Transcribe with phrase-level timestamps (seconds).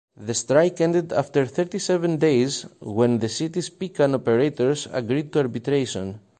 [0.17, 6.19] The strike ended after thirty-seven days when the city's pecan operators agreed to arbitration.